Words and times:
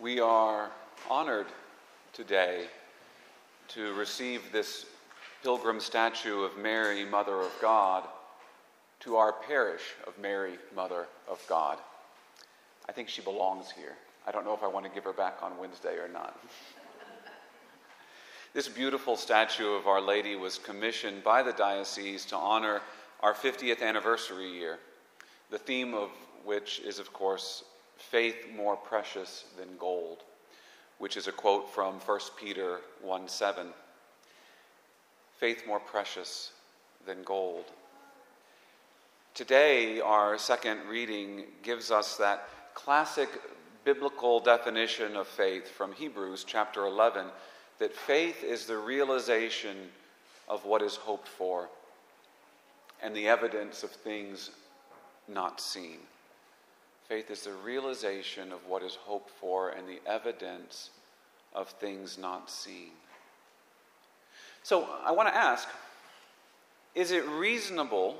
We 0.00 0.20
are 0.20 0.70
honored 1.08 1.46
today 2.12 2.66
to 3.68 3.94
receive 3.94 4.52
this 4.52 4.84
pilgrim 5.42 5.80
statue 5.80 6.42
of 6.42 6.58
Mary, 6.58 7.02
Mother 7.06 7.40
of 7.40 7.50
God, 7.62 8.04
to 9.00 9.16
our 9.16 9.32
parish 9.32 9.94
of 10.06 10.18
Mary, 10.18 10.58
Mother 10.74 11.06
of 11.26 11.42
God. 11.48 11.78
I 12.86 12.92
think 12.92 13.08
she 13.08 13.22
belongs 13.22 13.70
here. 13.70 13.94
I 14.26 14.32
don't 14.32 14.44
know 14.44 14.52
if 14.52 14.62
I 14.62 14.66
want 14.66 14.84
to 14.84 14.92
give 14.92 15.04
her 15.04 15.14
back 15.14 15.38
on 15.40 15.56
Wednesday 15.56 15.96
or 15.96 16.08
not. 16.08 16.38
this 18.52 18.68
beautiful 18.68 19.16
statue 19.16 19.70
of 19.70 19.86
Our 19.86 20.02
Lady 20.02 20.36
was 20.36 20.58
commissioned 20.58 21.24
by 21.24 21.42
the 21.42 21.54
diocese 21.54 22.26
to 22.26 22.36
honor 22.36 22.82
our 23.20 23.32
50th 23.32 23.80
anniversary 23.80 24.52
year, 24.52 24.78
the 25.50 25.58
theme 25.58 25.94
of 25.94 26.10
which 26.44 26.80
is, 26.80 26.98
of 26.98 27.14
course, 27.14 27.64
faith 27.96 28.46
more 28.54 28.76
precious 28.76 29.44
than 29.58 29.76
gold, 29.78 30.18
which 30.98 31.16
is 31.16 31.26
a 31.26 31.32
quote 31.32 31.72
from 31.72 31.94
1 31.94 32.20
Peter 32.38 32.80
1 33.02 33.28
7. 33.28 33.68
Faith 35.38 35.64
more 35.66 35.80
precious 35.80 36.52
than 37.06 37.22
gold. 37.22 37.64
Today, 39.34 40.00
our 40.00 40.38
second 40.38 40.80
reading 40.88 41.44
gives 41.62 41.90
us 41.90 42.16
that 42.16 42.48
classic 42.74 43.28
biblical 43.84 44.40
definition 44.40 45.14
of 45.14 45.26
faith 45.26 45.68
from 45.68 45.92
Hebrews 45.92 46.44
chapter 46.46 46.86
11 46.86 47.26
that 47.78 47.94
faith 47.94 48.42
is 48.42 48.66
the 48.66 48.78
realization 48.78 49.76
of 50.48 50.64
what 50.64 50.82
is 50.82 50.96
hoped 50.96 51.28
for 51.28 51.68
and 53.02 53.14
the 53.14 53.28
evidence 53.28 53.82
of 53.82 53.90
things 53.90 54.50
not 55.28 55.60
seen. 55.60 55.98
Faith 57.08 57.30
is 57.30 57.42
the 57.42 57.52
realization 57.52 58.50
of 58.52 58.66
what 58.66 58.82
is 58.82 58.96
hoped 58.96 59.30
for 59.30 59.70
and 59.70 59.88
the 59.88 60.00
evidence 60.06 60.90
of 61.54 61.68
things 61.68 62.18
not 62.18 62.50
seen. 62.50 62.90
So 64.62 64.88
I 65.04 65.12
want 65.12 65.28
to 65.28 65.36
ask 65.36 65.68
is 66.96 67.12
it 67.12 67.26
reasonable 67.28 68.16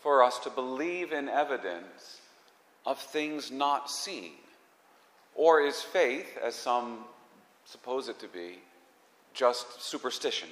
for 0.00 0.22
us 0.22 0.38
to 0.40 0.50
believe 0.50 1.12
in 1.12 1.28
evidence 1.28 2.20
of 2.86 2.98
things 2.98 3.50
not 3.50 3.90
seen? 3.90 4.32
Or 5.34 5.60
is 5.60 5.80
faith, 5.80 6.38
as 6.42 6.54
some 6.54 7.04
suppose 7.64 8.08
it 8.08 8.18
to 8.20 8.28
be, 8.28 8.58
just 9.32 9.82
superstition? 9.82 10.48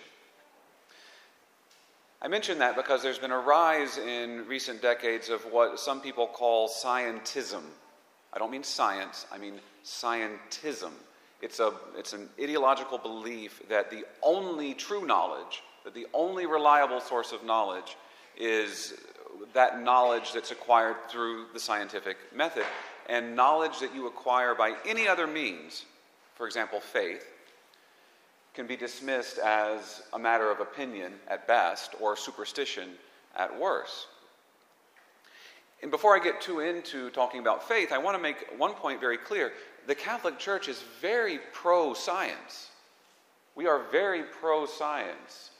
I 2.21 2.27
mention 2.27 2.59
that 2.59 2.75
because 2.75 3.01
there's 3.01 3.19
been 3.19 3.31
a 3.31 3.39
rise 3.39 3.97
in 3.97 4.45
recent 4.49 4.83
decades 4.83 5.29
of 5.29 5.41
what 5.53 5.79
some 5.79 6.01
people 6.01 6.27
call 6.27 6.69
scientism. 6.69 7.63
I 8.33 8.39
don't 8.39 8.51
mean 8.51 8.65
science, 8.65 9.27
I 9.31 9.39
mean 9.39 9.55
scientism. 9.85 10.91
It's, 11.41 11.61
a, 11.61 11.73
it's 11.97 12.15
an 12.15 12.29
ideological 12.43 12.99
belief 12.99 13.63
that 13.69 13.91
the 13.91 14.05
only 14.25 14.75
true 14.75 15.07
knowledge, 15.07 15.63
that 15.85 15.95
the 15.95 16.09
only 16.13 16.47
reliable 16.47 17.01
source 17.01 17.31
of 17.31 17.45
knowledge 17.45 17.97
is 18.37 18.95
that 19.55 19.81
knowledge 19.81 20.33
that's 20.33 20.51
acquired 20.51 20.97
through 21.09 21.47
the 21.53 21.61
scientific 21.61 22.17
method. 22.35 22.65
And 23.09 23.37
knowledge 23.37 23.79
that 23.79 23.95
you 23.95 24.09
acquire 24.09 24.57
by 24.57 24.75
any 24.85 25.07
other 25.07 25.29
means, 25.29 25.85
for 26.35 26.47
example, 26.47 26.81
faith, 26.81 27.25
can 28.59 28.67
be 28.67 28.77
dismissed 28.77 29.39
as 29.39 30.03
a 30.15 30.19
matter 30.19 30.51
of 30.51 30.59
opinion 30.59 31.13
at 31.29 31.47
best 31.47 31.95
or 32.01 32.17
superstition 32.17 32.89
at 33.37 33.57
worst. 33.57 34.09
And 35.81 35.93
before 35.93 36.17
I 36.17 36.19
get 36.19 36.41
too 36.41 36.59
into 36.59 37.09
talking 37.11 37.39
about 37.39 37.69
faith, 37.69 37.93
I 37.93 37.99
want 37.99 38.17
to 38.17 38.23
make 38.23 38.49
one 38.59 38.73
point 38.73 38.99
very 38.99 39.17
clear. 39.17 39.53
The 39.87 39.95
Catholic 39.95 40.41
Church 40.41 40.67
is 40.67 40.83
very 41.01 41.39
pro 41.53 41.95
science. 41.95 42.71
We 43.55 43.69
are 43.69 43.85
very 43.93 44.25
pro 44.25 44.67
science. 44.67 45.51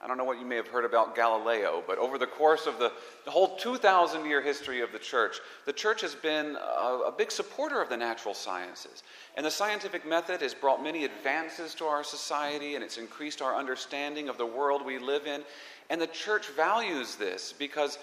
I 0.00 0.06
don't 0.06 0.16
know 0.16 0.24
what 0.24 0.38
you 0.38 0.46
may 0.46 0.54
have 0.54 0.68
heard 0.68 0.84
about 0.84 1.16
Galileo, 1.16 1.82
but 1.84 1.98
over 1.98 2.18
the 2.18 2.26
course 2.26 2.66
of 2.66 2.78
the, 2.78 2.92
whole 3.26 3.56
2,000 3.56 4.24
year 4.24 4.40
history 4.40 4.80
of 4.80 4.92
the 4.92 4.98
church, 4.98 5.38
the 5.66 5.72
church 5.72 6.00
has 6.02 6.14
been 6.14 6.56
a, 6.56 7.00
a, 7.08 7.12
big 7.16 7.32
supporter 7.32 7.82
of 7.82 7.88
the 7.88 7.96
natural 7.96 8.32
sciences. 8.32 9.02
And 9.36 9.44
the 9.44 9.50
scientific 9.50 10.06
method 10.06 10.40
has 10.40 10.54
brought 10.54 10.82
many 10.82 11.04
advances 11.04 11.74
to 11.74 11.84
our 11.84 12.04
society 12.04 12.76
and 12.76 12.84
it's 12.84 12.96
increased 12.96 13.42
our 13.42 13.56
understanding 13.56 14.28
of 14.28 14.38
the 14.38 14.46
world 14.46 14.86
we 14.86 14.98
live 14.98 15.26
in. 15.26 15.42
And 15.90 16.00
the 16.00 16.06
church 16.06 16.46
values 16.50 17.16
this 17.16 17.52
because 17.52 17.98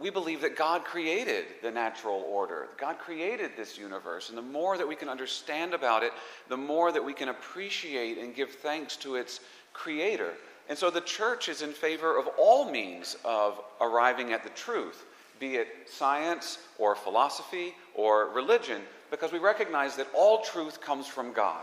we 0.00 0.10
believe 0.10 0.40
that 0.40 0.56
God 0.56 0.84
created 0.84 1.44
the 1.62 1.70
natural 1.70 2.24
order. 2.28 2.68
God 2.76 2.98
created 2.98 3.52
this 3.56 3.78
universe. 3.78 4.30
And 4.30 4.36
the 4.36 4.42
more 4.42 4.76
that 4.76 4.88
we 4.88 4.96
can 4.96 5.08
understand 5.08 5.74
about 5.74 6.02
it, 6.02 6.12
the 6.48 6.56
more 6.56 6.90
that 6.90 7.04
we 7.04 7.12
can 7.12 7.28
appreciate 7.28 8.18
and 8.18 8.34
give 8.34 8.50
thanks 8.50 8.96
to 8.96 9.14
its 9.14 9.40
creator. 9.72 10.32
And 10.68 10.76
so 10.76 10.90
the 10.90 11.00
church 11.00 11.48
is 11.48 11.62
in 11.62 11.72
favor 11.72 12.18
of 12.18 12.28
all 12.38 12.70
means 12.70 13.16
of 13.24 13.60
arriving 13.80 14.32
at 14.32 14.42
the 14.42 14.50
truth, 14.50 15.04
be 15.38 15.56
it 15.56 15.68
science 15.86 16.58
or 16.78 16.96
philosophy 16.96 17.74
or 17.94 18.30
religion, 18.30 18.82
because 19.10 19.32
we 19.32 19.38
recognize 19.38 19.96
that 19.96 20.08
all 20.14 20.42
truth 20.42 20.80
comes 20.80 21.06
from 21.06 21.32
God 21.32 21.62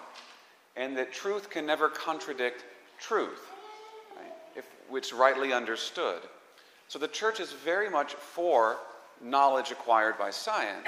and 0.76 0.98
that 0.98 1.12
truth 1.12 1.50
can 1.50 1.66
never 1.66 1.90
contradict 1.90 2.64
truth, 3.00 3.48
right, 4.16 4.32
if 4.56 4.66
it's 4.92 5.12
rightly 5.12 5.52
understood. 5.52 6.22
So 6.88 6.98
the 6.98 7.08
church 7.08 7.40
is 7.40 7.52
very 7.52 7.90
much 7.90 8.14
for 8.14 8.78
knowledge 9.22 9.72
acquired 9.72 10.18
by 10.18 10.30
science. 10.30 10.88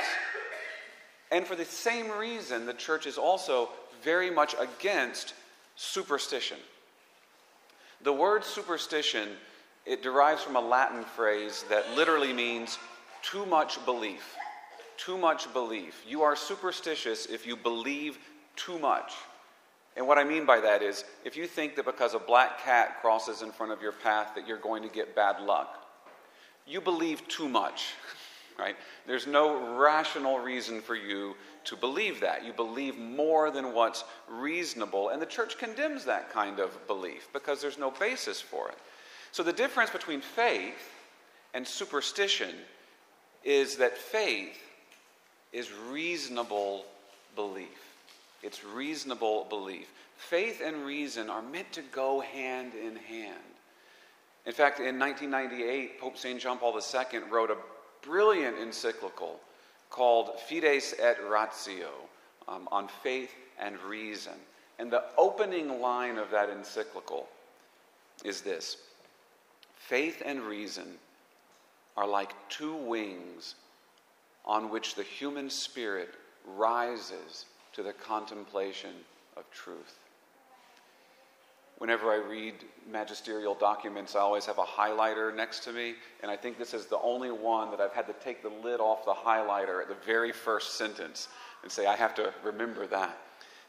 And 1.32 1.46
for 1.46 1.56
the 1.56 1.66
same 1.66 2.12
reason, 2.12 2.66
the 2.66 2.74
church 2.74 3.08
is 3.08 3.18
also 3.18 3.70
very 4.04 4.30
much 4.30 4.56
against 4.60 5.34
superstition. 5.76 6.58
The 8.02 8.14
word 8.14 8.44
superstition, 8.44 9.30
it 9.86 10.04
derives 10.04 10.44
from 10.44 10.56
a 10.56 10.62
Latin 10.62 11.04
phrase 11.04 11.64
that 11.70 11.96
literally 11.96 12.34
means 12.34 12.78
too 13.22 13.46
much 13.46 13.84
belief. 13.86 14.36
Too 14.98 15.18
much 15.18 15.52
belief. 15.54 16.04
You 16.08 16.22
are 16.24 16.36
superstitious 16.36 17.26
if 17.26 17.46
you 17.46 17.56
believe 17.56 18.18
too 18.56 18.80
much. 18.80 19.14
And 19.96 20.08
what 20.08 20.18
I 20.18 20.24
mean 20.24 20.46
by 20.46 20.60
that 20.60 20.82
is 20.82 21.06
if 21.24 21.38
you 21.38 21.48
think 21.48 21.76
that 21.76 21.86
because 21.86 22.14
a 22.14 22.20
black 22.20 22.64
cat 22.64 23.02
crosses 23.02 23.42
in 23.42 23.52
front 23.52 23.72
of 23.72 23.82
your 23.82 23.94
path 23.94 24.32
that 24.36 24.48
you're 24.48 24.58
going 24.58 24.84
to 24.84 24.90
get 24.90 25.16
bad 25.16 25.42
luck, 25.42 25.82
you 26.68 26.82
believe 26.82 27.26
too 27.28 27.48
much, 27.48 27.94
right? 28.58 28.76
There's 29.08 29.28
no 29.28 29.78
rational 29.78 30.40
reason 30.40 30.82
for 30.82 30.96
you 30.96 31.36
to 31.66 31.76
believe 31.76 32.22
that. 32.22 32.46
You 32.46 32.54
believe 32.54 32.98
more 32.98 33.52
than 33.52 33.74
what's 33.74 34.04
reasonable, 34.30 35.10
and 35.10 35.22
the 35.22 35.26
church 35.26 35.58
condemns 35.58 36.06
that 36.06 36.32
kind 36.32 36.60
of 36.60 36.88
belief 36.88 37.28
because 37.34 37.62
there's 37.62 37.78
no 37.78 37.92
basis 37.92 38.42
for 38.42 38.70
it. 38.70 38.78
So 39.32 39.44
the 39.44 39.54
difference 39.54 39.90
between 39.90 40.22
faith 40.22 40.92
and 41.54 41.68
superstition 41.68 42.56
is 43.44 43.78
that 43.78 43.98
faith 43.98 44.60
is 45.52 45.72
reasonable 45.90 46.86
belief. 47.36 47.68
It's 48.44 48.64
reasonable 48.64 49.46
belief. 49.50 49.88
Faith 50.18 50.62
and 50.64 50.86
reason 50.86 51.30
are 51.30 51.42
meant 51.42 51.72
to 51.74 51.82
go 51.92 52.20
hand 52.22 52.74
in 52.74 52.96
hand. 52.96 53.40
In 54.46 54.54
fact, 54.54 54.80
in 54.80 55.00
1998, 55.00 56.00
Pope 56.00 56.18
St. 56.18 56.40
John 56.40 56.58
Paul 56.58 56.74
II 56.74 57.20
wrote 57.32 57.50
a 57.50 57.58
brilliant 58.06 58.58
encyclical 58.58 59.40
called 59.90 60.40
Fides 60.48 60.94
et 61.00 61.18
Ratio 61.30 61.90
um, 62.48 62.68
on 62.72 62.88
faith 63.04 63.32
and 63.60 63.80
reason. 63.80 64.34
And 64.80 64.92
the 64.92 65.04
opening 65.18 65.82
line 65.82 66.18
of 66.18 66.32
that 66.32 66.50
encyclical 66.50 67.28
is 68.24 68.42
this 68.42 68.78
Faith 69.78 70.22
and 70.26 70.42
reason 70.42 70.96
are 71.96 72.08
like 72.08 72.34
two 72.50 72.76
wings 72.76 73.56
on 74.46 74.70
which 74.70 74.96
the 74.96 75.04
human 75.04 75.50
spirit 75.50 76.10
rises 76.56 77.46
to 77.74 77.84
the 77.84 77.94
contemplation 77.94 78.92
of 79.38 79.50
truth. 79.52 80.00
Whenever 81.78 82.12
I 82.12 82.16
read 82.16 82.56
magisterial 82.90 83.54
documents, 83.54 84.16
I 84.16 84.20
always 84.20 84.46
have 84.46 84.60
a 84.60 84.64
highlighter 84.64 85.36
next 85.36 85.64
to 85.66 85.74
me, 85.74 85.96
and 86.22 86.32
I 86.32 86.38
think 86.38 86.58
this 86.58 86.74
is 86.74 86.86
the 86.86 87.00
only 87.00 87.32
one 87.32 87.70
that 87.72 87.82
I've 87.82 87.92
had 87.92 88.08
to 88.08 88.14
take 88.14 88.42
the 88.42 88.50
lid 88.50 88.80
off 88.80 89.04
the 89.04 89.14
highlighter 89.14 89.82
at 89.82 89.90
the 89.90 89.98
very 90.06 90.32
first 90.32 90.78
sentence 90.78 91.28
and 91.64 91.72
say, 91.72 91.86
I 91.86 91.96
have 91.96 92.16
to 92.16 92.34
remember 92.44 92.88
that. 92.88 93.18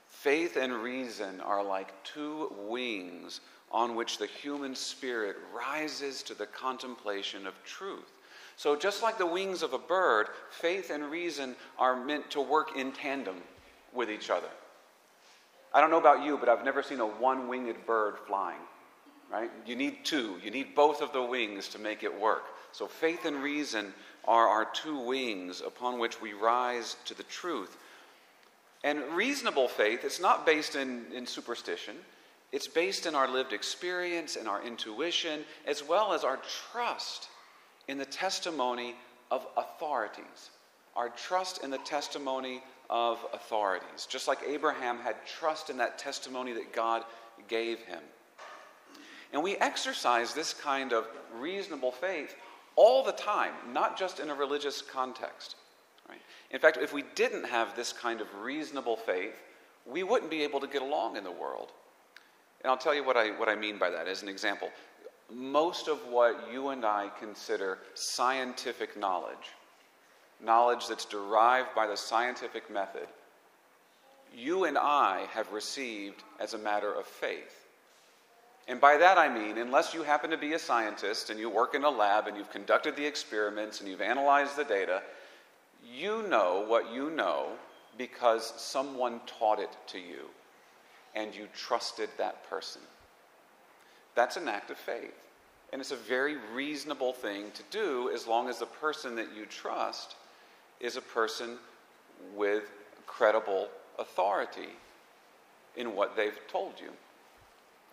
Faith 0.09 0.57
and 0.57 0.73
reason 0.73 1.41
are 1.41 1.65
like 1.65 1.93
two 2.05 2.53
wings 2.69 3.41
on 3.73 3.97
which 3.97 4.19
the 4.19 4.27
human 4.27 4.77
spirit 4.77 5.37
rises 5.53 6.23
to 6.23 6.35
the 6.35 6.47
contemplation 6.47 7.47
of 7.47 7.55
truth. 7.65 8.13
So, 8.57 8.77
just 8.77 9.03
like 9.03 9.19
the 9.19 9.27
wings 9.27 9.63
of 9.63 9.73
a 9.73 9.79
bird, 9.79 10.29
faith 10.51 10.91
and 10.91 11.11
reason 11.11 11.57
are 11.79 11.97
meant 11.97 12.31
to 12.31 12.41
work 12.41 12.77
in 12.77 12.93
tandem 12.93 13.43
with 13.93 14.11
each 14.11 14.31
other. 14.31 14.49
I 15.77 15.83
don't 15.83 15.91
know 15.91 15.99
about 15.99 16.25
you, 16.25 16.39
but 16.39 16.49
I've 16.49 16.65
never 16.65 16.83
seen 16.83 17.01
a 17.01 17.07
one 17.07 17.49
winged 17.49 17.85
bird 17.85 18.15
flying, 18.27 18.63
right? 19.31 19.51
You 19.67 19.77
need 19.77 20.07
two, 20.07 20.37
you 20.43 20.51
need 20.51 20.75
both 20.75 21.03
of 21.03 21.13
the 21.13 21.23
wings 21.23 21.69
to 21.69 21.79
make 21.79 22.03
it 22.03 22.19
work. 22.19 22.45
So 22.73 22.87
faith 22.87 23.27
and 23.27 23.43
reason 23.43 23.93
are 24.25 24.49
our 24.49 24.65
two 24.65 24.99
wings 24.99 25.61
upon 25.61 25.99
which 25.99 26.19
we 26.19 26.33
rise 26.33 26.97
to 27.05 27.15
the 27.15 27.25
truth. 27.25 27.77
And 28.85 29.03
reasonable 29.15 29.69
faith, 29.69 30.01
it's 30.03 30.19
not 30.19 30.47
based 30.47 30.77
in, 30.77 31.13
in 31.13 31.27
superstition. 31.27 31.97
It's 32.53 32.69
based 32.69 33.05
in 33.05 33.15
our 33.15 33.29
lived 33.29 33.53
experience 33.53 34.37
and 34.37 34.49
our 34.49 34.65
intuition, 34.65 35.45
as 35.67 35.87
well 35.87 36.15
as 36.15 36.25
our 36.25 36.39
trust 36.73 37.29
in 37.87 37.99
the 37.99 38.07
testimony 38.07 38.95
of 39.31 39.47
authorities. 39.59 40.49
Our 40.95 41.11
trust 41.11 41.63
in 41.63 41.71
the 41.71 41.79
testimony 41.79 42.63
of 42.89 43.19
authorities. 43.33 44.07
Just 44.09 44.29
like 44.29 44.39
Abraham 44.47 44.99
had 44.99 45.17
trust 45.27 45.71
in 45.71 45.77
that 45.79 45.99
testimony 45.99 46.53
that 46.53 46.73
God 46.73 47.03
gave 47.49 47.81
him. 47.81 48.01
And 49.33 49.43
we 49.43 49.57
exercise 49.57 50.35
this 50.35 50.55
kind 50.55 50.93
of 50.93 51.07
reasonable 51.35 51.93
faith 51.93 52.35
all 52.77 53.03
the 53.03 53.13
time, 53.13 53.53
not 53.73 53.99
just 53.99 54.21
in 54.21 54.31
a 54.31 54.35
religious 54.35 54.83
context. 54.83 55.57
Right? 56.09 56.21
In 56.51 56.61
fact, 56.61 56.77
if 56.77 56.93
we 56.93 57.05
didn't 57.15 57.45
have 57.45 57.75
this 57.75 57.93
kind 57.93 58.21
of 58.21 58.29
reasonable 58.41 58.97
faith, 58.97 59.35
we 59.85 60.03
wouldn't 60.03 60.31
be 60.31 60.43
able 60.43 60.61
to 60.61 60.67
get 60.67 60.83
along 60.83 61.17
in 61.17 61.25
the 61.25 61.31
world. 61.31 61.73
And 62.63 62.71
I'll 62.71 62.79
tell 62.79 62.95
you 62.95 63.05
what 63.05 63.17
I, 63.17 63.31
what 63.31 63.49
I 63.49 63.55
mean 63.55 63.79
by 63.79 63.91
that 63.91 64.09
as 64.09 64.23
an 64.23 64.29
example. 64.29 64.71
Most 65.33 65.89
of 65.89 65.99
what 66.09 66.49
you 66.53 66.69
and 66.69 66.85
I 66.85 67.11
consider 67.19 67.79
scientific 67.95 68.97
knowledge, 68.97 69.53
knowledge 70.43 70.89
that's 70.89 71.05
derived 71.05 71.75
by 71.75 71.87
the 71.87 71.97
scientific 71.97 72.71
method, 72.71 73.07
you 74.35 74.65
and 74.65 74.77
I 74.77 75.27
have 75.33 75.53
received 75.53 76.23
as 76.39 76.55
a 76.55 76.59
matter 76.59 76.93
of 76.93 77.07
faith. 77.07 77.67
And 78.69 78.81
by 78.81 78.97
that 78.97 79.17
I 79.17 79.29
mean, 79.29 79.59
unless 79.59 79.95
you 79.95 80.03
happen 80.03 80.31
to 80.31 80.37
be 80.37 80.55
a 80.55 80.59
scientist 80.59 81.31
and 81.31 81.39
you 81.39 81.49
work 81.49 81.75
in 81.75 81.85
a 81.85 81.91
lab 81.91 82.27
and 82.27 82.37
you've 82.37 82.51
conducted 82.51 82.97
the 82.97 83.07
experiments 83.07 83.81
and 83.81 83.89
you've 83.89 84.01
analyzed 84.01 84.57
the 84.57 84.65
data, 84.65 85.03
you 85.95 86.27
know 86.29 86.65
what 86.67 86.93
you 86.93 87.11
know 87.11 87.51
because 87.97 88.53
someone 88.57 89.21
taught 89.27 89.61
it 89.61 89.71
to 89.87 89.99
you 89.99 90.29
and 91.15 91.35
you 91.35 91.47
trusted 91.55 92.11
that 92.19 92.49
person. 92.51 92.83
That's 94.15 94.37
an 94.37 94.49
act 94.49 94.71
of 94.71 94.77
faith. 94.77 95.15
And 95.73 95.81
it's 95.81 95.93
a 95.93 95.97
very 95.97 96.37
reasonable 96.53 97.13
thing 97.13 97.51
to 97.53 97.63
do 97.71 98.11
as 98.13 98.27
long 98.27 98.49
as 98.49 98.59
the 98.59 98.67
person 98.67 99.15
that 99.17 99.35
you 99.37 99.47
trust 99.47 100.17
is 100.81 100.97
a 100.97 101.01
person 101.01 101.59
with 102.35 102.65
credible 103.07 103.69
authority 103.99 104.69
in 105.77 105.95
what 105.95 106.17
they've 106.17 106.39
told 106.49 106.81
you. 106.81 106.91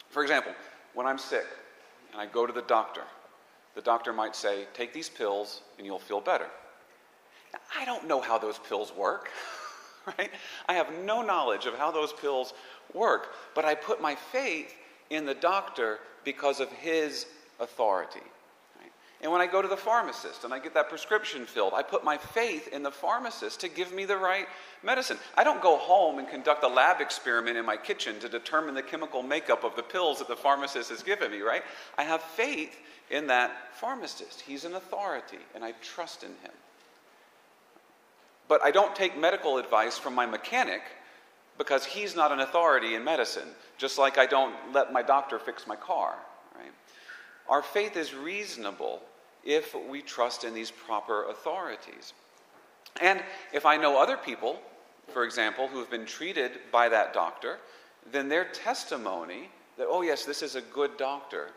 For 0.09 0.21
example, 0.21 0.53
when 0.93 1.07
I'm 1.07 1.17
sick 1.17 1.45
and 2.11 2.21
I 2.21 2.25
go 2.25 2.45
to 2.45 2.53
the 2.53 2.61
doctor, 2.63 3.03
the 3.75 3.81
doctor 3.81 4.13
might 4.13 4.35
say, 4.35 4.65
Take 4.73 4.93
these 4.93 5.09
pills 5.09 5.61
and 5.77 5.85
you'll 5.85 5.99
feel 5.99 6.21
better. 6.21 6.47
Now, 7.53 7.59
I 7.79 7.85
don't 7.85 8.07
know 8.07 8.21
how 8.21 8.37
those 8.37 8.59
pills 8.59 8.93
work, 8.95 9.29
right? 10.17 10.31
I 10.67 10.73
have 10.73 10.93
no 11.03 11.21
knowledge 11.21 11.65
of 11.65 11.75
how 11.75 11.91
those 11.91 12.13
pills 12.13 12.53
work, 12.93 13.33
but 13.55 13.65
I 13.65 13.75
put 13.75 14.01
my 14.01 14.15
faith 14.15 14.75
in 15.09 15.25
the 15.25 15.35
doctor 15.35 15.99
because 16.23 16.59
of 16.59 16.71
his 16.71 17.25
authority. 17.59 18.21
And 19.23 19.31
when 19.31 19.39
I 19.39 19.47
go 19.47 19.61
to 19.61 19.69
the 19.69 19.77
pharmacist 19.77 20.43
and 20.43 20.53
I 20.53 20.59
get 20.59 20.73
that 20.73 20.89
prescription 20.89 21.45
filled, 21.45 21.73
I 21.73 21.81
put 21.81 22.03
my 22.03 22.17
faith 22.17 22.67
in 22.67 22.83
the 22.83 22.91
pharmacist 22.91 23.61
to 23.61 23.69
give 23.69 23.93
me 23.93 24.03
the 24.03 24.17
right 24.17 24.47
medicine. 24.83 25.17
I 25.37 25.45
don't 25.45 25.61
go 25.61 25.77
home 25.77 26.19
and 26.19 26.27
conduct 26.27 26.61
a 26.65 26.67
lab 26.67 26.99
experiment 26.99 27.55
in 27.55 27.65
my 27.65 27.77
kitchen 27.77 28.19
to 28.19 28.27
determine 28.27 28.75
the 28.75 28.83
chemical 28.83 29.23
makeup 29.23 29.63
of 29.63 29.77
the 29.77 29.81
pills 29.81 30.19
that 30.19 30.27
the 30.27 30.35
pharmacist 30.35 30.89
has 30.89 31.01
given 31.01 31.31
me, 31.31 31.39
right? 31.39 31.63
I 31.97 32.03
have 32.03 32.21
faith 32.21 32.77
in 33.09 33.27
that 33.27 33.73
pharmacist. 33.75 34.41
He's 34.41 34.65
an 34.65 34.73
authority, 34.73 35.39
and 35.55 35.63
I 35.63 35.71
trust 35.81 36.23
in 36.23 36.29
him. 36.29 36.51
But 38.49 38.61
I 38.61 38.71
don't 38.71 38.93
take 38.93 39.17
medical 39.17 39.57
advice 39.57 39.97
from 39.97 40.13
my 40.15 40.25
mechanic 40.25 40.81
because 41.57 41.85
he's 41.85 42.13
not 42.13 42.33
an 42.33 42.41
authority 42.41 42.95
in 42.95 43.05
medicine, 43.05 43.47
just 43.77 43.97
like 43.97 44.17
I 44.17 44.25
don't 44.25 44.53
let 44.73 44.91
my 44.91 45.01
doctor 45.01 45.39
fix 45.39 45.65
my 45.65 45.77
car. 45.77 46.15
Right? 46.57 46.71
Our 47.47 47.61
faith 47.61 47.95
is 47.95 48.13
reasonable 48.13 49.01
if 49.45 49.75
we 49.89 50.01
trust 50.01 50.43
in 50.43 50.53
these 50.53 50.71
proper 50.71 51.25
authorities. 51.29 52.13
And 53.01 53.23
if 53.51 53.65
I 53.65 53.77
know 53.77 54.01
other 54.01 54.17
people, 54.17 54.59
for 55.13 55.23
example, 55.23 55.67
who've 55.67 55.89
been 55.89 56.05
treated 56.05 56.51
by 56.71 56.89
that 56.89 57.13
doctor, 57.13 57.59
then 58.11 58.29
their 58.29 58.45
testimony 58.45 59.49
that, 59.77 59.87
oh, 59.89 60.01
yes, 60.01 60.25
this 60.25 60.41
is 60.41 60.55
a 60.55 60.61
good 60.61 60.97
doctor, 60.97 61.49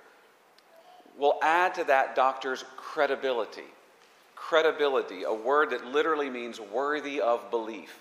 will 1.18 1.38
add 1.42 1.74
to 1.74 1.84
that 1.84 2.14
doctor's 2.14 2.64
credibility. 2.76 3.64
Credibility, 4.34 5.22
a 5.24 5.32
word 5.32 5.70
that 5.70 5.86
literally 5.86 6.30
means 6.30 6.60
worthy 6.60 7.20
of 7.20 7.50
belief. 7.50 7.98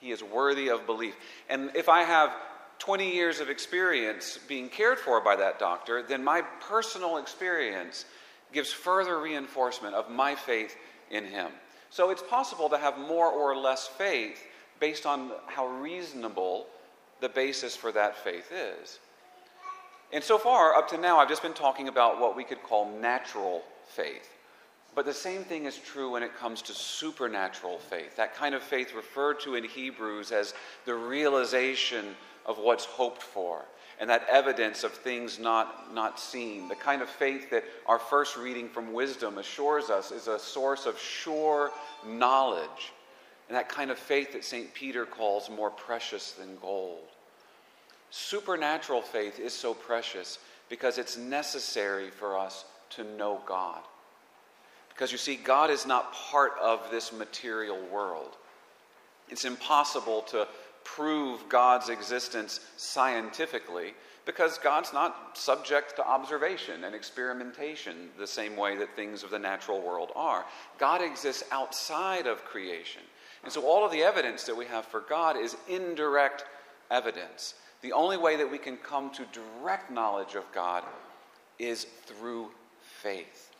He 0.00 0.10
is 0.10 0.22
worthy 0.22 0.68
of 0.68 0.86
belief. 0.86 1.14
And 1.48 1.70
if 1.74 1.88
I 1.88 2.02
have 2.02 2.32
20 2.78 3.14
years 3.14 3.40
of 3.40 3.48
experience 3.48 4.38
being 4.48 4.68
cared 4.68 4.98
for 4.98 5.20
by 5.20 5.36
that 5.36 5.58
doctor, 5.58 6.02
then 6.02 6.22
my 6.22 6.42
personal 6.60 7.16
experience 7.16 8.04
gives 8.52 8.72
further 8.72 9.20
reinforcement 9.20 9.94
of 9.94 10.10
my 10.10 10.34
faith 10.34 10.76
in 11.10 11.24
him. 11.24 11.50
So 11.90 12.10
it's 12.10 12.22
possible 12.22 12.68
to 12.68 12.78
have 12.78 12.98
more 12.98 13.30
or 13.30 13.56
less 13.56 13.86
faith 13.86 14.42
based 14.80 15.06
on 15.06 15.32
how 15.46 15.66
reasonable 15.66 16.66
the 17.20 17.28
basis 17.28 17.76
for 17.76 17.92
that 17.92 18.16
faith 18.16 18.52
is. 18.52 18.98
And 20.12 20.22
so 20.22 20.38
far, 20.38 20.74
up 20.74 20.88
to 20.88 20.98
now, 20.98 21.18
I've 21.18 21.28
just 21.28 21.42
been 21.42 21.54
talking 21.54 21.88
about 21.88 22.20
what 22.20 22.36
we 22.36 22.44
could 22.44 22.62
call 22.62 22.90
natural 23.00 23.62
faith. 23.88 24.30
But 24.94 25.04
the 25.04 25.12
same 25.12 25.42
thing 25.42 25.64
is 25.64 25.78
true 25.78 26.10
when 26.10 26.22
it 26.22 26.36
comes 26.36 26.62
to 26.62 26.72
supernatural 26.72 27.78
faith, 27.78 28.16
that 28.16 28.34
kind 28.34 28.54
of 28.54 28.62
faith 28.62 28.94
referred 28.94 29.40
to 29.40 29.54
in 29.54 29.64
Hebrews 29.64 30.32
as 30.32 30.54
the 30.84 30.94
realization 30.94 32.14
of 32.46 32.58
what's 32.58 32.84
hoped 32.84 33.22
for 33.22 33.64
and 33.98 34.10
that 34.10 34.26
evidence 34.30 34.84
of 34.84 34.92
things 34.92 35.38
not, 35.38 35.94
not 35.94 36.20
seen. 36.20 36.68
The 36.68 36.74
kind 36.74 37.00
of 37.00 37.08
faith 37.08 37.50
that 37.50 37.64
our 37.86 37.98
first 37.98 38.36
reading 38.36 38.68
from 38.68 38.92
wisdom 38.92 39.38
assures 39.38 39.88
us 39.88 40.10
is 40.10 40.28
a 40.28 40.38
source 40.38 40.86
of 40.86 40.98
sure 40.98 41.70
knowledge. 42.06 42.92
And 43.48 43.56
that 43.56 43.68
kind 43.68 43.90
of 43.90 43.98
faith 43.98 44.32
that 44.32 44.44
St. 44.44 44.72
Peter 44.74 45.06
calls 45.06 45.48
more 45.48 45.70
precious 45.70 46.32
than 46.32 46.58
gold. 46.60 47.08
Supernatural 48.10 49.02
faith 49.02 49.38
is 49.38 49.52
so 49.52 49.72
precious 49.72 50.38
because 50.68 50.98
it's 50.98 51.16
necessary 51.16 52.10
for 52.10 52.38
us 52.38 52.64
to 52.90 53.04
know 53.04 53.40
God. 53.46 53.80
Because 54.90 55.12
you 55.12 55.18
see, 55.18 55.36
God 55.36 55.70
is 55.70 55.86
not 55.86 56.12
part 56.12 56.52
of 56.60 56.90
this 56.90 57.12
material 57.12 57.78
world. 57.92 58.36
It's 59.28 59.44
impossible 59.44 60.22
to 60.22 60.46
prove 60.94 61.48
God's 61.48 61.88
existence 61.88 62.60
scientifically 62.76 63.94
because 64.24 64.58
God's 64.58 64.92
not 64.92 65.36
subject 65.36 65.96
to 65.96 66.06
observation 66.06 66.84
and 66.84 66.94
experimentation 66.94 68.10
the 68.18 68.26
same 68.26 68.56
way 68.56 68.76
that 68.76 68.94
things 68.94 69.22
of 69.22 69.30
the 69.30 69.38
natural 69.38 69.80
world 69.80 70.12
are. 70.14 70.44
God 70.78 71.02
exists 71.02 71.44
outside 71.50 72.26
of 72.26 72.44
creation. 72.44 73.02
And 73.42 73.52
so 73.52 73.62
all 73.66 73.84
of 73.84 73.92
the 73.92 74.02
evidence 74.02 74.44
that 74.44 74.56
we 74.56 74.66
have 74.66 74.84
for 74.86 75.00
God 75.00 75.36
is 75.36 75.56
indirect 75.68 76.44
evidence. 76.90 77.54
The 77.82 77.92
only 77.92 78.16
way 78.16 78.36
that 78.36 78.50
we 78.50 78.58
can 78.58 78.76
come 78.76 79.10
to 79.10 79.26
direct 79.60 79.90
knowledge 79.90 80.34
of 80.34 80.44
God 80.52 80.84
is 81.58 81.84
through 82.06 82.50
faith. 82.80 83.54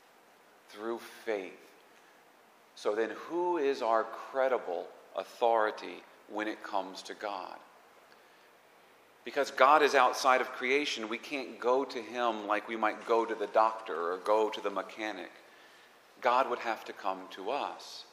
Through 0.70 1.00
faith. 1.24 1.52
So 2.74 2.94
then, 2.94 3.10
who 3.14 3.58
is 3.58 3.82
our 3.82 4.04
credible 4.04 4.86
authority 5.16 6.02
when 6.32 6.48
it 6.48 6.62
comes 6.62 7.02
to 7.02 7.14
God. 7.14 7.56
Because 9.24 9.50
God 9.50 9.82
is 9.82 9.94
outside 9.94 10.40
of 10.40 10.52
creation, 10.52 11.08
we 11.08 11.18
can't 11.18 11.58
go 11.58 11.84
to 11.84 12.00
Him 12.00 12.46
like 12.46 12.68
we 12.68 12.76
might 12.76 13.06
go 13.06 13.24
to 13.24 13.34
the 13.34 13.48
doctor 13.48 14.12
or 14.12 14.18
go 14.18 14.48
to 14.50 14.60
the 14.60 14.70
mechanic. 14.70 15.32
God 16.20 16.48
would 16.48 16.60
have 16.60 16.84
to 16.84 16.92
come 16.92 17.18
to 17.30 17.50
us. 17.50 18.04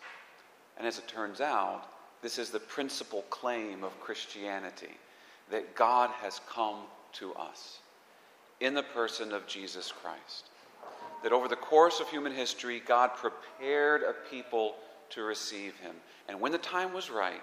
And 0.77 0.87
as 0.87 0.97
it 0.97 1.07
turns 1.07 1.39
out, 1.39 1.83
this 2.23 2.39
is 2.39 2.49
the 2.49 2.59
principal 2.59 3.21
claim 3.29 3.83
of 3.83 3.99
Christianity 3.99 4.97
that 5.51 5.75
God 5.75 6.09
has 6.21 6.41
come 6.49 6.77
to 7.13 7.33
us 7.35 7.79
in 8.59 8.73
the 8.73 8.81
person 8.81 9.33
of 9.33 9.45
Jesus 9.45 9.91
Christ. 9.91 10.45
That 11.21 11.31
over 11.31 11.47
the 11.47 11.55
course 11.55 11.99
of 11.99 12.09
human 12.09 12.33
history, 12.33 12.81
God 12.85 13.11
prepared 13.15 14.01
a 14.01 14.13
people 14.31 14.75
to 15.11 15.21
receive 15.21 15.75
Him. 15.77 15.95
And 16.27 16.39
when 16.39 16.51
the 16.51 16.57
time 16.57 16.91
was 16.93 17.11
right, 17.11 17.41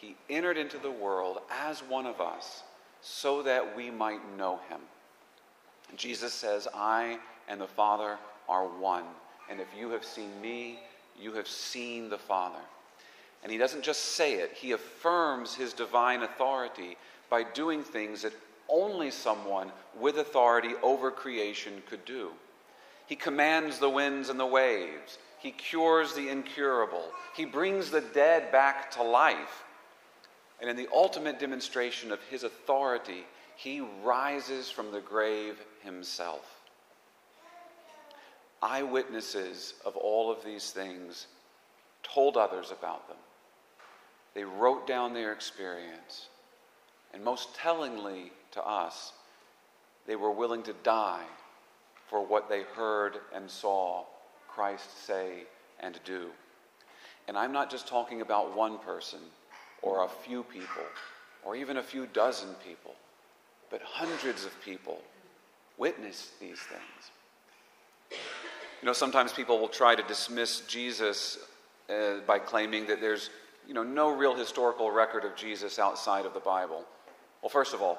he 0.00 0.16
entered 0.28 0.56
into 0.56 0.78
the 0.78 0.90
world 0.90 1.38
as 1.50 1.80
one 1.80 2.06
of 2.06 2.20
us 2.20 2.62
so 3.00 3.42
that 3.42 3.76
we 3.76 3.90
might 3.90 4.36
know 4.36 4.60
him. 4.68 4.80
Jesus 5.96 6.32
says, 6.32 6.66
I 6.74 7.18
and 7.48 7.60
the 7.60 7.66
Father 7.66 8.18
are 8.48 8.66
one. 8.66 9.04
And 9.50 9.60
if 9.60 9.68
you 9.78 9.90
have 9.90 10.04
seen 10.04 10.40
me, 10.40 10.80
you 11.18 11.32
have 11.32 11.48
seen 11.48 12.08
the 12.08 12.18
Father. 12.18 12.58
And 13.42 13.52
he 13.52 13.58
doesn't 13.58 13.84
just 13.84 14.16
say 14.16 14.34
it, 14.34 14.52
he 14.54 14.72
affirms 14.72 15.54
his 15.54 15.72
divine 15.72 16.22
authority 16.22 16.96
by 17.30 17.44
doing 17.44 17.82
things 17.82 18.22
that 18.22 18.32
only 18.68 19.10
someone 19.10 19.70
with 19.98 20.18
authority 20.18 20.72
over 20.82 21.10
creation 21.10 21.82
could 21.88 22.04
do. 22.04 22.30
He 23.06 23.14
commands 23.14 23.78
the 23.78 23.88
winds 23.88 24.28
and 24.28 24.40
the 24.40 24.46
waves. 24.46 25.18
He 25.38 25.52
cures 25.52 26.14
the 26.14 26.28
incurable. 26.28 27.04
He 27.36 27.44
brings 27.44 27.90
the 27.90 28.00
dead 28.00 28.50
back 28.50 28.90
to 28.92 29.02
life. 29.02 29.62
And 30.60 30.70
in 30.70 30.76
the 30.76 30.88
ultimate 30.92 31.38
demonstration 31.38 32.12
of 32.12 32.22
his 32.30 32.42
authority, 32.42 33.26
he 33.56 33.80
rises 34.02 34.70
from 34.70 34.90
the 34.90 35.00
grave 35.00 35.60
himself. 35.82 36.60
Eyewitnesses 38.62 39.74
of 39.84 39.96
all 39.96 40.30
of 40.30 40.44
these 40.44 40.70
things 40.70 41.26
told 42.02 42.36
others 42.36 42.70
about 42.70 43.08
them. 43.08 43.18
They 44.34 44.44
wrote 44.44 44.86
down 44.86 45.14
their 45.14 45.32
experience. 45.32 46.28
And 47.12 47.22
most 47.24 47.54
tellingly 47.54 48.32
to 48.52 48.66
us, 48.66 49.12
they 50.06 50.16
were 50.16 50.30
willing 50.30 50.62
to 50.64 50.74
die 50.82 51.24
for 52.08 52.24
what 52.24 52.48
they 52.48 52.62
heard 52.62 53.18
and 53.34 53.50
saw 53.50 54.04
Christ 54.48 55.06
say 55.06 55.44
and 55.80 55.98
do. 56.04 56.28
And 57.28 57.36
I'm 57.36 57.52
not 57.52 57.70
just 57.70 57.88
talking 57.88 58.20
about 58.20 58.56
one 58.56 58.78
person 58.78 59.18
or 59.82 60.04
a 60.04 60.08
few 60.08 60.42
people 60.42 60.82
or 61.44 61.54
even 61.54 61.76
a 61.76 61.82
few 61.82 62.06
dozen 62.06 62.48
people, 62.66 62.94
but 63.70 63.80
hundreds 63.82 64.44
of 64.44 64.60
people 64.62 65.00
witnessed 65.78 66.38
these 66.40 66.58
things. 66.58 68.20
You 68.82 68.86
know, 68.86 68.92
sometimes 68.92 69.32
people 69.32 69.58
will 69.58 69.68
try 69.68 69.94
to 69.94 70.02
dismiss 70.02 70.60
Jesus 70.62 71.38
uh, 71.88 72.20
by 72.26 72.38
claiming 72.38 72.86
that 72.88 73.00
there's, 73.00 73.30
you 73.66 73.74
know, 73.74 73.84
no 73.84 74.10
real 74.14 74.34
historical 74.34 74.90
record 74.90 75.24
of 75.24 75.36
Jesus 75.36 75.78
outside 75.78 76.26
of 76.26 76.34
the 76.34 76.40
Bible. 76.40 76.84
Well, 77.42 77.50
first 77.50 77.74
of 77.74 77.80
all, 77.80 77.98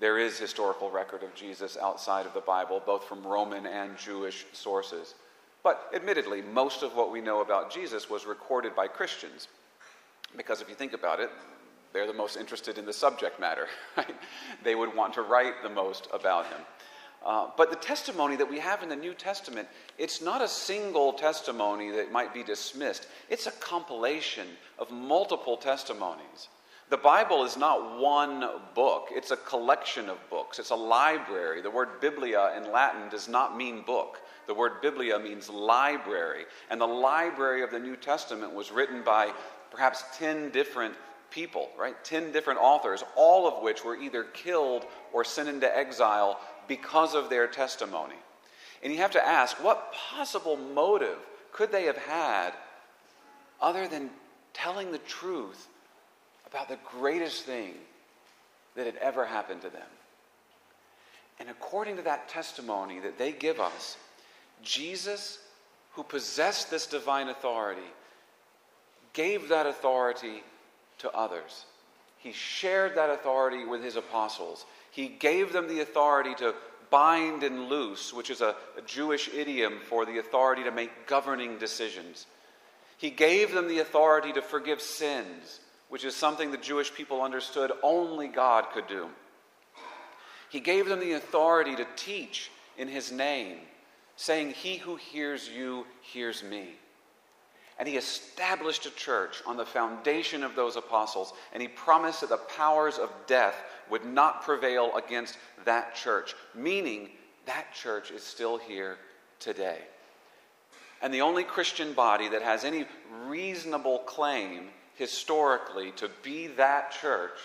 there 0.00 0.18
is 0.18 0.38
historical 0.38 0.90
record 0.90 1.22
of 1.22 1.32
Jesus 1.34 1.76
outside 1.80 2.26
of 2.26 2.34
the 2.34 2.40
Bible, 2.40 2.82
both 2.84 3.04
from 3.04 3.24
Roman 3.24 3.66
and 3.66 3.96
Jewish 3.96 4.44
sources. 4.52 5.14
But 5.62 5.88
admittedly, 5.94 6.42
most 6.42 6.82
of 6.82 6.96
what 6.96 7.12
we 7.12 7.20
know 7.20 7.40
about 7.40 7.72
Jesus 7.72 8.10
was 8.10 8.26
recorded 8.26 8.74
by 8.74 8.88
Christians. 8.88 9.46
Because 10.36 10.60
if 10.60 10.68
you 10.68 10.74
think 10.74 10.92
about 10.92 11.20
it, 11.20 11.30
they're 11.92 12.06
the 12.06 12.12
most 12.12 12.36
interested 12.36 12.78
in 12.78 12.86
the 12.86 12.92
subject 12.92 13.38
matter. 13.38 13.66
They 14.64 14.74
would 14.74 14.94
want 14.94 15.14
to 15.14 15.22
write 15.22 15.62
the 15.62 15.68
most 15.68 16.08
about 16.12 16.46
him. 16.46 16.60
Uh, 17.24 17.48
but 17.56 17.70
the 17.70 17.76
testimony 17.76 18.36
that 18.36 18.48
we 18.48 18.58
have 18.58 18.82
in 18.82 18.88
the 18.88 18.96
New 18.96 19.14
Testament, 19.14 19.68
it's 19.98 20.20
not 20.20 20.42
a 20.42 20.48
single 20.48 21.12
testimony 21.12 21.90
that 21.90 22.10
might 22.10 22.34
be 22.34 22.42
dismissed. 22.42 23.06
It's 23.28 23.46
a 23.46 23.52
compilation 23.52 24.46
of 24.78 24.90
multiple 24.90 25.56
testimonies. 25.56 26.48
The 26.90 26.96
Bible 26.96 27.44
is 27.44 27.56
not 27.56 27.98
one 27.98 28.44
book, 28.74 29.08
it's 29.10 29.30
a 29.30 29.36
collection 29.36 30.10
of 30.10 30.18
books. 30.28 30.58
It's 30.58 30.70
a 30.70 30.76
library. 30.76 31.62
The 31.62 31.70
word 31.70 32.00
biblia 32.00 32.52
in 32.56 32.70
Latin 32.70 33.08
does 33.08 33.28
not 33.28 33.56
mean 33.56 33.82
book. 33.82 34.18
The 34.46 34.54
word 34.54 34.82
biblia 34.82 35.18
means 35.18 35.48
library. 35.48 36.44
And 36.70 36.80
the 36.80 36.86
library 36.86 37.62
of 37.62 37.70
the 37.70 37.78
New 37.78 37.96
Testament 37.96 38.52
was 38.52 38.70
written 38.70 39.02
by 39.02 39.32
perhaps 39.72 40.04
10 40.18 40.50
different 40.50 40.94
people, 41.30 41.70
right? 41.78 41.96
10 42.04 42.30
different 42.30 42.60
authors, 42.60 43.02
all 43.16 43.48
of 43.48 43.62
which 43.62 43.84
were 43.84 43.96
either 43.96 44.24
killed 44.24 44.84
or 45.12 45.24
sent 45.24 45.48
into 45.48 45.76
exile 45.76 46.38
because 46.68 47.14
of 47.14 47.30
their 47.30 47.46
testimony. 47.46 48.14
And 48.82 48.92
you 48.92 48.98
have 48.98 49.12
to 49.12 49.26
ask 49.26 49.62
what 49.62 49.92
possible 49.92 50.56
motive 50.56 51.16
could 51.52 51.72
they 51.72 51.84
have 51.84 51.96
had 51.96 52.52
other 53.60 53.88
than 53.88 54.10
telling 54.52 54.92
the 54.92 54.98
truth 54.98 55.68
about 56.46 56.68
the 56.68 56.78
greatest 56.84 57.44
thing 57.44 57.74
that 58.76 58.86
had 58.86 58.96
ever 58.96 59.24
happened 59.24 59.62
to 59.62 59.70
them? 59.70 59.88
And 61.40 61.48
according 61.48 61.96
to 61.96 62.02
that 62.02 62.28
testimony 62.28 63.00
that 63.00 63.18
they 63.18 63.32
give 63.32 63.58
us, 63.58 63.96
Jesus, 64.62 65.38
who 65.92 66.02
possessed 66.02 66.70
this 66.70 66.86
divine 66.86 67.28
authority, 67.28 67.80
gave 69.12 69.48
that 69.48 69.66
authority 69.66 70.42
to 70.98 71.10
others. 71.10 71.66
He 72.18 72.32
shared 72.32 72.94
that 72.94 73.10
authority 73.10 73.64
with 73.64 73.82
his 73.82 73.96
apostles. 73.96 74.64
He 74.90 75.08
gave 75.08 75.52
them 75.52 75.68
the 75.68 75.80
authority 75.80 76.34
to 76.36 76.54
bind 76.90 77.42
and 77.42 77.68
loose, 77.68 78.12
which 78.12 78.30
is 78.30 78.42
a, 78.42 78.54
a, 78.76 78.82
Jewish 78.86 79.28
idiom 79.34 79.80
for 79.88 80.04
the 80.04 80.18
authority 80.18 80.62
to 80.64 80.70
make 80.70 81.06
governing 81.06 81.58
decisions. 81.58 82.26
He 82.98 83.10
gave 83.10 83.52
them 83.52 83.66
the 83.66 83.78
authority 83.78 84.32
to 84.34 84.42
forgive 84.42 84.80
sins, 84.80 85.60
which 85.88 86.04
is 86.04 86.14
something 86.14 86.50
the 86.52 86.58
Jewish 86.58 86.94
people 86.94 87.22
understood 87.22 87.72
only 87.82 88.28
God 88.28 88.66
could 88.72 88.86
do. 88.86 89.08
He 90.50 90.60
gave 90.60 90.86
them 90.86 91.00
the 91.00 91.14
authority 91.14 91.74
to 91.76 91.86
teach 91.96 92.50
in 92.76 92.86
his 92.86 93.10
name, 93.10 93.56
saying, 94.16 94.50
He 94.50 94.76
who 94.76 94.96
hears 94.96 95.48
you 95.48 95.86
hears 96.02 96.42
me. 96.42 96.74
And 97.78 97.88
he 97.88 97.96
established 97.96 98.86
a 98.86 98.90
church 98.90 99.42
on 99.46 99.56
the 99.56 99.66
foundation 99.66 100.44
of 100.44 100.54
those 100.54 100.76
apostles, 100.76 101.32
and 101.52 101.62
he 101.62 101.68
promised 101.68 102.20
that 102.20 102.30
the 102.30 102.36
powers 102.36 102.98
of 102.98 103.10
death 103.26 103.56
would 103.90 104.04
not 104.04 104.42
prevail 104.42 104.96
against 104.96 105.38
that 105.64 105.94
church, 105.94 106.34
meaning 106.54 107.10
that 107.46 107.72
church 107.74 108.10
is 108.10 108.22
still 108.22 108.58
here 108.58 108.98
today. 109.40 109.78
And 111.00 111.12
the 111.12 111.22
only 111.22 111.42
Christian 111.42 111.94
body 111.94 112.28
that 112.28 112.42
has 112.42 112.64
any 112.64 112.86
reasonable 113.26 114.00
claim 114.00 114.68
historically 114.94 115.90
to 115.92 116.08
be 116.22 116.46
that 116.48 116.92
church 116.92 117.38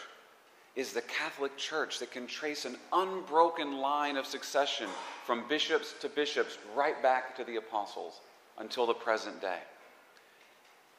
is 0.76 0.94
the 0.94 1.02
Catholic 1.02 1.58
Church 1.58 1.98
that 1.98 2.12
can 2.12 2.28
trace 2.28 2.66
an 2.66 2.78
unbroken 2.94 3.80
line 3.80 4.16
of 4.16 4.28
succession 4.28 4.88
from 5.26 5.48
bishops 5.48 5.96
to 6.02 6.08
bishops 6.08 6.60
right 6.76 7.02
back 7.02 7.36
to 7.36 7.44
the 7.44 7.56
apostles 7.56 8.20
until 8.60 8.86
the 8.86 8.94
present 8.94 9.42
day. 9.42 9.58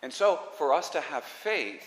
And 0.02 0.12
so, 0.12 0.38
for 0.56 0.72
us 0.72 0.90
to 0.90 1.00
have 1.00 1.24
faith 1.24 1.86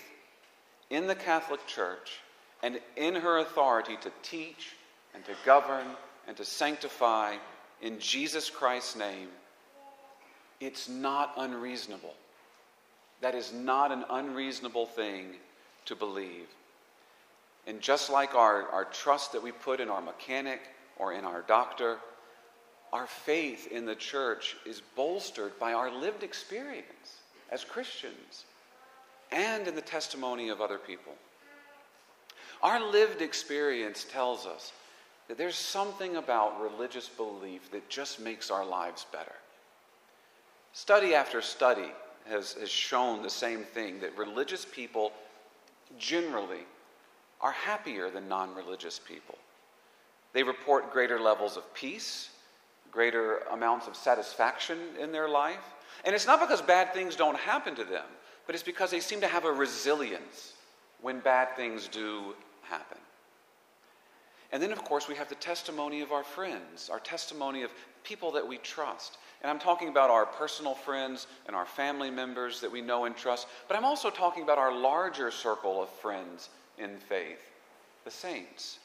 in 0.89 1.07
the 1.07 1.15
Catholic 1.15 1.65
Church 1.65 2.19
and 2.61 2.79
in 2.97 3.15
her 3.15 3.39
authority 3.39 3.97
to 4.01 4.11
teach 4.21 4.75
and 5.15 5.23
to 5.25 5.31
govern 5.45 5.87
and 6.27 6.35
to 6.37 6.45
sanctify 6.45 7.35
in 7.81 7.99
Jesus 7.99 8.49
Christ's 8.49 8.97
name, 8.97 9.29
it's 10.59 10.89
not 10.89 11.33
unreasonable. 11.37 12.13
That 13.21 13.33
is 13.33 13.53
not 13.53 13.91
an 13.91 14.03
unreasonable 14.09 14.85
thing 14.85 15.35
to 15.85 15.95
believe. 15.95 16.47
And 17.65 17.79
just 17.79 18.09
like 18.09 18.35
our, 18.35 18.67
our 18.69 18.85
trust 18.85 19.31
that 19.31 19.43
we 19.43 19.51
put 19.51 19.79
in 19.79 19.89
our 19.89 20.01
mechanic 20.01 20.61
or 20.97 21.13
in 21.13 21.23
our 21.23 21.43
doctor, 21.43 21.97
our 22.91 23.07
faith 23.07 23.71
in 23.71 23.85
the 23.85 23.95
church 23.95 24.57
is 24.65 24.81
bolstered 24.95 25.57
by 25.59 25.73
our 25.73 25.91
lived 25.91 26.23
experience 26.23 27.20
as 27.51 27.63
Christians 27.63 28.45
and 29.31 29.67
in 29.67 29.75
the 29.75 29.81
testimony 29.81 30.49
of 30.49 30.61
other 30.61 30.77
people. 30.77 31.13
Our 32.61 32.91
lived 32.91 33.21
experience 33.21 34.05
tells 34.09 34.45
us 34.45 34.71
that 35.27 35.37
there's 35.37 35.55
something 35.55 36.17
about 36.17 36.61
religious 36.61 37.07
belief 37.09 37.71
that 37.71 37.89
just 37.89 38.19
makes 38.19 38.51
our 38.51 38.65
lives 38.65 39.05
better. 39.11 39.35
Study 40.73 41.15
after 41.15 41.41
study 41.41 41.91
has, 42.27 42.53
has 42.53 42.69
shown 42.69 43.21
the 43.21 43.29
same 43.29 43.63
thing 43.63 43.99
that 43.99 44.17
religious 44.17 44.65
people 44.65 45.11
generally 45.97 46.65
are 47.41 47.51
happier 47.51 48.09
than 48.09 48.27
non 48.29 48.53
religious 48.55 48.99
people. 48.99 49.37
They 50.33 50.43
report 50.43 50.93
greater 50.93 51.19
levels 51.19 51.57
of 51.57 51.73
peace, 51.73 52.29
greater 52.91 53.39
amounts 53.51 53.87
of 53.87 53.95
satisfaction 53.95 54.77
in 54.99 55.11
their 55.11 55.29
life, 55.29 55.73
and 56.03 56.15
it's 56.15 56.27
not 56.27 56.39
because 56.39 56.61
bad 56.61 56.93
things 56.93 57.15
don't 57.15 57.37
happen 57.37 57.75
to 57.75 57.83
them, 57.83 58.05
but 58.45 58.55
it's 58.55 58.63
because 58.63 58.91
they 58.91 58.99
seem 58.99 59.21
to 59.21 59.27
have 59.27 59.45
a 59.45 59.51
resilience 59.51 60.53
when 61.01 61.19
bad 61.19 61.55
things 61.55 61.87
do 61.87 62.35
happen. 62.63 62.97
And 64.51 64.61
then, 64.61 64.71
of 64.71 64.83
course, 64.83 65.07
we 65.07 65.15
have 65.15 65.29
the 65.29 65.35
testimony 65.35 66.01
of 66.01 66.11
our 66.11 66.23
friends, 66.23 66.89
our 66.89 66.99
testimony 66.99 67.63
of 67.63 67.71
people 68.03 68.31
that 68.31 68.45
we 68.45 68.57
trust. 68.57 69.17
And 69.41 69.49
I'm 69.49 69.59
talking 69.59 69.87
about 69.87 70.09
our 70.09 70.25
personal 70.25 70.73
friends 70.75 71.27
and 71.47 71.55
our 71.55 71.65
family 71.65 72.11
members 72.11 72.59
that 72.59 72.71
we 72.71 72.81
know 72.81 73.05
and 73.05 73.15
trust, 73.15 73.47
but 73.67 73.77
I'm 73.77 73.85
also 73.85 74.09
talking 74.09 74.43
about 74.43 74.57
our 74.57 74.75
larger 74.75 75.31
circle 75.31 75.81
of 75.81 75.89
friends 75.89 76.49
in 76.77 76.97
faith, 76.97 77.39
the 78.03 78.11
saints. 78.11 78.79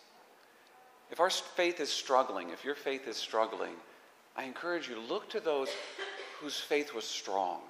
If 1.10 1.20
our 1.20 1.30
faith 1.30 1.80
is 1.80 1.90
struggling, 1.90 2.50
if 2.50 2.64
your 2.64 2.74
faith 2.74 3.08
is 3.08 3.16
struggling, 3.16 3.74
I 4.36 4.44
encourage 4.44 4.88
you 4.88 5.00
look 5.00 5.30
to 5.30 5.40
those 5.40 5.70
whose 6.40 6.56
faith 6.56 6.94
was 6.94 7.04
strong. 7.04 7.60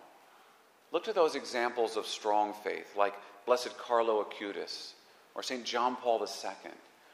Look 0.92 1.04
to 1.04 1.12
those 1.12 1.34
examples 1.34 1.96
of 1.96 2.06
strong 2.06 2.54
faith, 2.64 2.96
like 2.96 3.14
Blessed 3.44 3.76
Carlo 3.78 4.24
Acutis, 4.24 4.92
or 5.34 5.42
St. 5.42 5.64
John 5.64 5.96
Paul 5.96 6.20
II, 6.20 6.70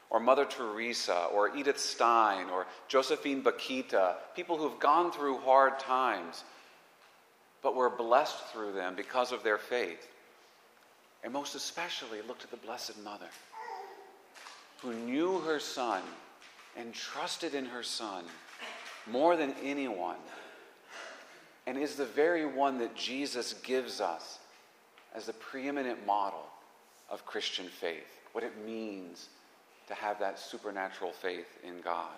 or 0.09 0.19
Mother 0.19 0.45
Teresa, 0.45 1.27
or 1.33 1.55
Edith 1.55 1.79
Stein, 1.79 2.49
or 2.49 2.65
Josephine 2.87 3.43
Bakhita, 3.43 4.15
people 4.35 4.57
who've 4.57 4.79
gone 4.79 5.11
through 5.11 5.37
hard 5.39 5.79
times, 5.79 6.43
but 7.61 7.75
were 7.75 7.89
blessed 7.89 8.39
through 8.51 8.73
them 8.73 8.95
because 8.95 9.31
of 9.31 9.43
their 9.43 9.57
faith. 9.57 10.07
And 11.23 11.31
most 11.31 11.55
especially, 11.55 12.21
look 12.27 12.39
to 12.39 12.49
the 12.49 12.57
Blessed 12.57 13.01
Mother, 13.03 13.29
who 14.81 14.93
knew 14.93 15.39
her 15.39 15.59
Son 15.59 16.01
and 16.75 16.93
trusted 16.93 17.53
in 17.53 17.65
her 17.65 17.83
Son 17.83 18.25
more 19.07 19.35
than 19.35 19.53
anyone 19.63 20.17
and 21.65 21.77
is 21.77 21.95
the 21.95 22.05
very 22.05 22.45
one 22.45 22.77
that 22.79 22.95
Jesus 22.95 23.53
gives 23.53 24.01
us 24.01 24.39
as 25.15 25.25
the 25.25 25.33
preeminent 25.33 26.05
model 26.05 26.45
of 27.09 27.25
Christian 27.25 27.67
faith, 27.67 28.21
what 28.31 28.43
it 28.43 28.65
means 28.65 29.29
to 29.87 29.93
have 29.93 30.19
that 30.19 30.39
supernatural 30.39 31.11
faith 31.11 31.47
in 31.63 31.81
God. 31.81 32.11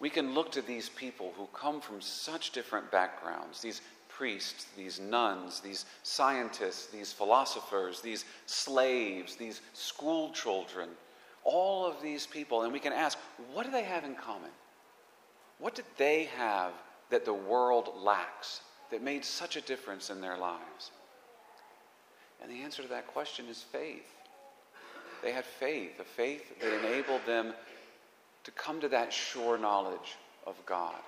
We 0.00 0.10
can 0.10 0.34
look 0.34 0.50
to 0.52 0.62
these 0.62 0.88
people 0.88 1.32
who 1.36 1.46
come 1.54 1.80
from 1.80 2.00
such 2.00 2.50
different 2.50 2.90
backgrounds, 2.90 3.60
these 3.60 3.80
priests, 4.08 4.66
these 4.76 5.00
nuns, 5.00 5.60
these 5.60 5.84
scientists, 6.02 6.86
these 6.86 7.12
philosophers, 7.12 8.00
these 8.00 8.24
slaves, 8.46 9.36
these 9.36 9.60
school 9.72 10.30
children, 10.32 10.88
all 11.44 11.86
of 11.86 12.02
these 12.02 12.26
people, 12.26 12.62
and 12.62 12.72
we 12.72 12.80
can 12.80 12.92
ask, 12.92 13.18
what 13.52 13.64
do 13.64 13.72
they 13.72 13.84
have 13.84 14.04
in 14.04 14.14
common? 14.14 14.50
What 15.58 15.74
did 15.74 15.84
they 15.96 16.24
have 16.36 16.72
that 17.10 17.24
the 17.24 17.34
world 17.34 17.90
lacks 17.96 18.60
that 18.90 19.02
made 19.02 19.24
such 19.24 19.56
a 19.56 19.60
difference 19.60 20.10
in 20.10 20.20
their 20.20 20.36
lives? 20.36 20.90
And 22.42 22.50
the 22.50 22.62
answer 22.62 22.82
to 22.82 22.88
that 22.88 23.06
question 23.06 23.46
is 23.48 23.62
faith. 23.62 24.10
They 25.22 25.32
had 25.32 25.44
faith, 25.44 26.00
a 26.00 26.04
faith 26.04 26.60
that 26.60 26.84
enabled 26.84 27.20
them 27.26 27.54
to 28.44 28.50
come 28.50 28.80
to 28.80 28.88
that 28.88 29.12
sure 29.12 29.56
knowledge 29.56 30.16
of 30.46 30.56
God 30.66 31.00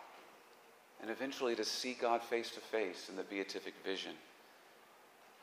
and 1.00 1.10
eventually 1.10 1.54
to 1.56 1.64
see 1.64 1.94
God 2.00 2.22
face 2.22 2.50
to 2.52 2.60
face 2.60 3.08
in 3.10 3.16
the 3.16 3.24
beatific 3.24 3.74
vision. 3.84 4.12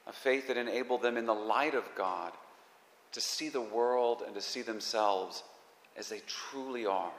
A 0.08 0.13
faith 0.13 0.48
that 0.48 0.58
enabled 0.58 1.01
them 1.01 1.17
in 1.17 1.25
the 1.25 1.34
light 1.34 1.75
of 1.75 1.84
God 1.96 2.31
to 3.12 3.22
see 3.22 3.50
the 3.50 3.62
world 3.62 4.24
and 4.25 4.34
to 4.34 4.41
see 4.41 4.62
themselves 4.62 5.43
as 5.98 6.10
they 6.10 6.22
truly 6.25 6.86
are, 6.86 7.12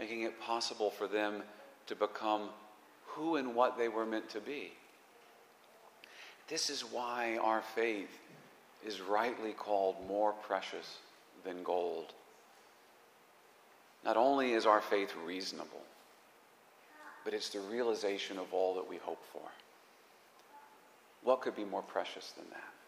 making 0.00 0.22
it 0.22 0.40
possible 0.40 0.90
for 0.90 1.06
them 1.06 1.42
to 1.86 1.94
become 1.94 2.48
who 3.04 3.36
and 3.36 3.54
what 3.54 3.76
they 3.76 3.88
were 3.88 4.06
meant 4.06 4.30
to 4.30 4.40
be. 4.40 4.72
This 6.48 6.70
is 6.70 6.80
why 6.80 7.38
our 7.42 7.62
faith 7.74 8.18
is 8.84 9.02
rightly 9.02 9.52
called 9.52 9.96
more 10.08 10.32
precious 10.32 10.98
than 11.44 11.62
gold. 11.62 12.14
Not 14.02 14.16
only 14.16 14.52
is 14.52 14.64
our 14.64 14.80
faith 14.80 15.12
reasonable, 15.26 15.82
but 17.22 17.34
it's 17.34 17.50
the 17.50 17.60
realization 17.60 18.38
of 18.38 18.54
all 18.54 18.74
that 18.76 18.88
we 18.88 18.96
hope 18.96 19.22
for. 19.30 19.42
What 21.22 21.42
could 21.42 21.54
be 21.54 21.64
more 21.64 21.82
precious 21.82 22.32
than 22.32 22.46
that? 22.50 22.79